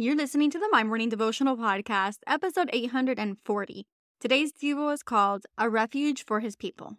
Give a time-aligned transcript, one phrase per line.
[0.00, 3.84] You're listening to the My Morning Devotional Podcast, episode 840.
[4.20, 6.98] Today's devo is called A Refuge for His People.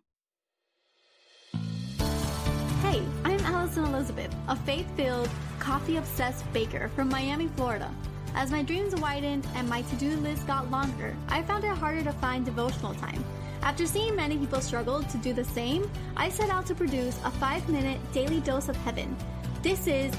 [2.81, 7.89] Hey, I'm Alison Elizabeth, a faith filled, coffee obsessed baker from Miami, Florida.
[8.35, 12.03] As my dreams widened and my to do list got longer, I found it harder
[12.03, 13.23] to find devotional time.
[13.61, 17.31] After seeing many people struggle to do the same, I set out to produce a
[17.31, 19.15] five minute daily dose of heaven.
[19.63, 20.13] This is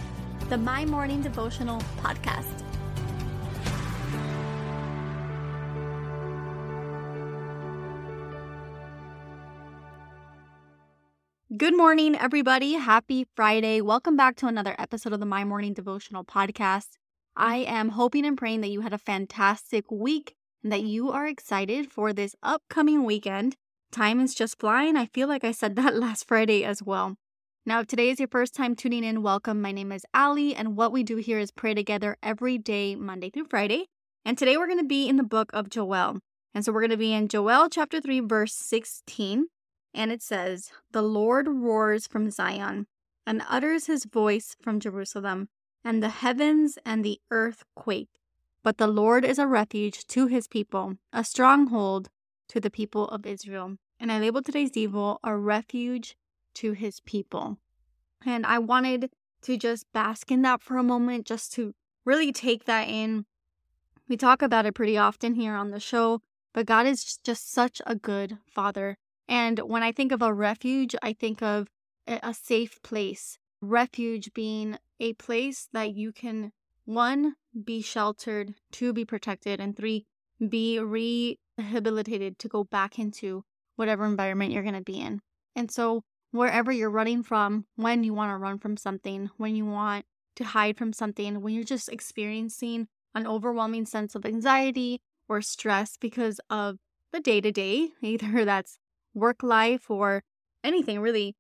[0.49, 2.60] the My Morning Devotional Podcast.
[11.57, 12.75] Good morning, everybody.
[12.75, 13.81] Happy Friday.
[13.81, 16.91] Welcome back to another episode of the My Morning Devotional Podcast.
[17.35, 21.27] I am hoping and praying that you had a fantastic week and that you are
[21.27, 23.57] excited for this upcoming weekend.
[23.91, 24.97] Time is just flying.
[24.97, 27.17] I feel like I said that last Friday as well.
[27.67, 29.61] Now, if today is your first time tuning in, welcome.
[29.61, 33.29] My name is Ali, and what we do here is pray together every day, Monday
[33.29, 33.89] through Friday.
[34.25, 36.21] And today we're going to be in the book of Joel.
[36.55, 39.47] And so we're going to be in Joel chapter 3, verse 16.
[39.95, 42.87] And it says, The Lord roars from Zion
[43.27, 45.49] and utters his voice from Jerusalem,
[45.85, 48.21] and the heavens and the earth quake.
[48.63, 52.09] But the Lord is a refuge to his people, a stronghold
[52.49, 53.77] to the people of Israel.
[53.99, 56.17] And I labeled today's Devo a refuge
[56.55, 57.59] to his people.
[58.25, 59.11] And I wanted
[59.43, 61.75] to just bask in that for a moment, just to
[62.05, 63.25] really take that in.
[64.09, 66.21] We talk about it pretty often here on the show,
[66.53, 68.99] but God is just such a good father.
[69.31, 71.69] And when I think of a refuge, I think of
[72.09, 73.39] a safe place.
[73.61, 76.51] Refuge being a place that you can,
[76.85, 80.05] one, be sheltered, two, be protected, and three,
[80.49, 83.45] be rehabilitated to go back into
[83.77, 85.21] whatever environment you're going to be in.
[85.55, 89.65] And so, wherever you're running from, when you want to run from something, when you
[89.65, 90.07] want
[90.37, 95.97] to hide from something, when you're just experiencing an overwhelming sense of anxiety or stress
[95.97, 96.79] because of
[97.13, 98.79] the day to day, either that's
[99.15, 100.23] work life or
[100.63, 101.35] anything really.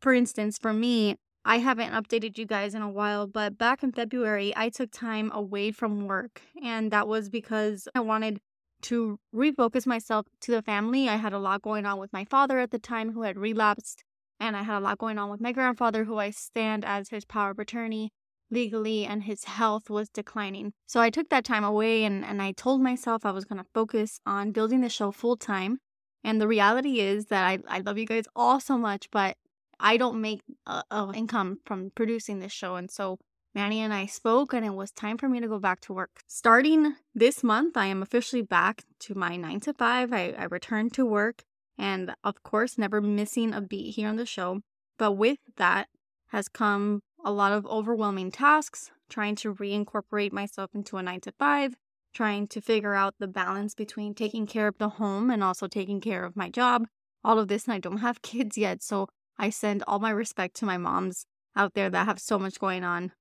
[0.00, 3.92] For instance, for me, I haven't updated you guys in a while, but back in
[3.92, 6.42] February, I took time away from work.
[6.62, 8.40] And that was because I wanted
[8.82, 11.08] to refocus myself to the family.
[11.08, 14.04] I had a lot going on with my father at the time who had relapsed,
[14.38, 17.24] and I had a lot going on with my grandfather who I stand as his
[17.24, 18.12] power of attorney
[18.50, 20.72] legally, and his health was declining.
[20.86, 23.68] So I took that time away and, and I told myself I was going to
[23.74, 25.78] focus on building the show full time
[26.24, 29.36] and the reality is that I, I love you guys all so much, but
[29.80, 32.76] I don't make a, a income from producing this show.
[32.76, 33.18] And so
[33.54, 36.20] Manny and I spoke, and it was time for me to go back to work.
[36.26, 40.12] Starting this month, I am officially back to my nine to five.
[40.12, 41.44] I, I returned to work,
[41.76, 44.60] and of course, never missing a beat here on the show.
[44.98, 45.88] But with that
[46.28, 51.32] has come a lot of overwhelming tasks, trying to reincorporate myself into a nine to
[51.32, 51.74] five,
[52.18, 56.00] trying to figure out the balance between taking care of the home and also taking
[56.00, 56.84] care of my job.
[57.22, 58.82] All of this, and I don't have kids yet.
[58.82, 59.06] So
[59.38, 62.82] I send all my respect to my moms out there that have so much going
[62.82, 63.12] on.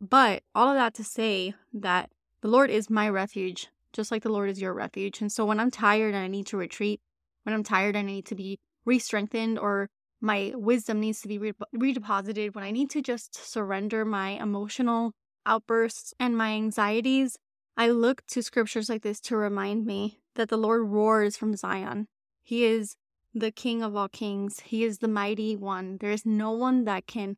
[0.00, 4.32] But all of that to say that the Lord is my refuge, just like the
[4.32, 5.20] Lord is your refuge.
[5.20, 7.00] And so when I'm tired and I need to retreat,
[7.44, 9.90] when I'm tired and I need to be re strengthened or
[10.20, 15.12] my wisdom needs to be re- redeposited, when I need to just surrender my emotional
[15.46, 17.38] outbursts and my anxieties,
[17.76, 22.06] I look to scriptures like this to remind me that the Lord roars from Zion.
[22.42, 22.96] He is
[23.34, 25.98] the King of all kings, He is the mighty one.
[25.98, 27.36] There is no one that can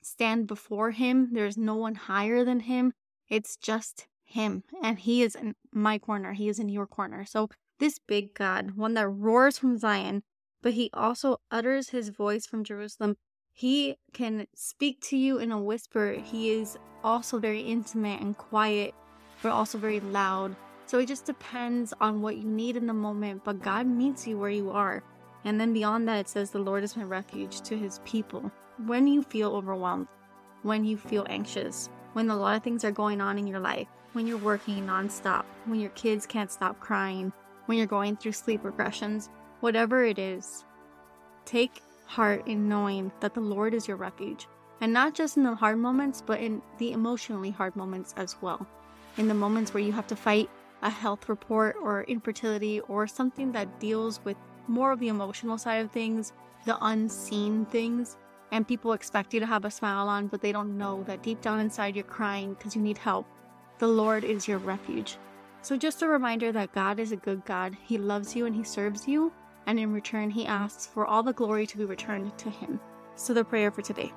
[0.00, 2.92] stand before Him, there is no one higher than Him.
[3.28, 7.24] It's just Him, and He is in my corner, He is in your corner.
[7.24, 7.48] So,
[7.80, 10.22] this big God, one that roars from Zion,
[10.62, 13.16] but He also utters His voice from Jerusalem.
[13.52, 16.12] He can speak to you in a whisper.
[16.12, 18.94] He is also very intimate and quiet
[19.42, 20.56] but also very loud.
[20.86, 24.38] So it just depends on what you need in the moment, but God meets you
[24.38, 25.02] where you are.
[25.44, 28.50] And then beyond that, it says, The Lord is my refuge to his people.
[28.86, 30.06] When you feel overwhelmed,
[30.62, 33.88] when you feel anxious, when a lot of things are going on in your life,
[34.12, 37.32] when you're working nonstop, when your kids can't stop crying,
[37.66, 39.28] when you're going through sleep regressions,
[39.60, 40.64] whatever it is,
[41.44, 44.46] take heart in knowing that the Lord is your refuge.
[44.80, 48.66] And not just in the hard moments, but in the emotionally hard moments as well
[49.16, 50.48] in the moments where you have to fight
[50.82, 54.36] a health report or infertility or something that deals with
[54.66, 56.32] more of the emotional side of things,
[56.64, 58.16] the unseen things,
[58.50, 61.40] and people expect you to have a smile on, but they don't know that deep
[61.40, 63.26] down inside you're crying because you need help.
[63.78, 65.16] The Lord is your refuge.
[65.62, 67.76] So, just a reminder that God is a good God.
[67.84, 69.32] He loves you and He serves you,
[69.66, 72.80] and in return, He asks for all the glory to be returned to Him.
[73.14, 74.12] So, the prayer for today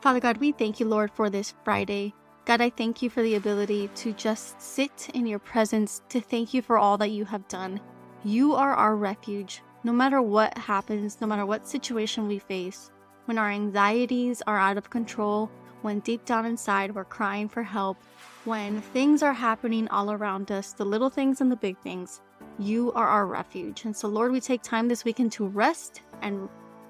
[0.00, 2.14] Father God, we thank you, Lord, for this Friday.
[2.50, 6.52] God, I thank you for the ability to just sit in your presence, to thank
[6.52, 7.80] you for all that you have done.
[8.24, 9.62] You are our refuge.
[9.84, 12.90] No matter what happens, no matter what situation we face,
[13.26, 15.48] when our anxieties are out of control,
[15.82, 17.98] when deep down inside we're crying for help,
[18.44, 22.20] when things are happening all around us, the little things and the big things,
[22.58, 23.84] you are our refuge.
[23.84, 26.48] And so, Lord, we take time this weekend to rest and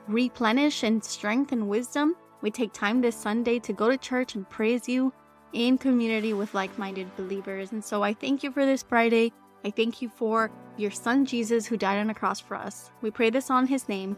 [0.09, 2.17] replenish in strength and wisdom.
[2.41, 5.13] We take time this Sunday to go to church and praise you
[5.53, 7.73] in community with like minded believers.
[7.73, 9.33] And so I thank you for this Friday.
[9.65, 12.91] I thank you for your son Jesus who died on a cross for us.
[13.03, 14.17] We pray this on his name.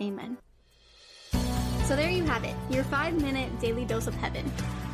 [0.00, 0.38] Amen.
[1.84, 4.44] So there you have it, your five minute daily dose of heaven.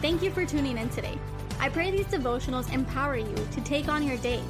[0.00, 1.18] Thank you for tuning in today.
[1.58, 4.42] I pray these devotionals empower you to take on your day.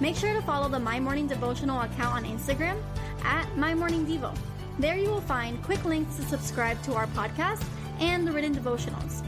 [0.00, 2.80] Make sure to follow the My Morning Devotional account on Instagram
[3.24, 4.36] at My Morning Devo.
[4.78, 7.64] There you will find quick links to subscribe to our podcast
[8.00, 9.27] and the written devotionals.